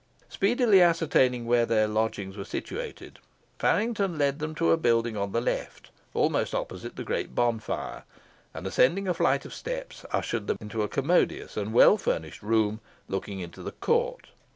Speedily 0.29 0.81
ascertaining 0.81 1.45
where 1.45 1.67
their 1.67 1.87
lodgings 1.87 2.35
were 2.35 2.43
situated, 2.43 3.19
Faryngton 3.59 4.17
led 4.17 4.39
them 4.39 4.55
to 4.55 4.71
a 4.71 4.75
building 4.77 5.15
on 5.15 5.31
the 5.31 5.39
left, 5.39 5.91
almost 6.15 6.55
opposite 6.55 6.89
to 6.89 6.95
the 6.95 7.03
great 7.03 7.35
bonfire, 7.35 8.03
and, 8.51 8.65
ascending 8.65 9.07
a 9.07 9.13
flight 9.13 9.45
of 9.45 9.53
steps, 9.53 10.03
ushered 10.11 10.47
them 10.47 10.57
into 10.59 10.81
a 10.81 10.87
commodious 10.87 11.55
and 11.55 11.71
well 11.71 11.97
furnished 11.97 12.41
room, 12.41 12.79
looking 13.07 13.41
into 13.41 13.61
the 13.61 13.73
court. 13.73 14.29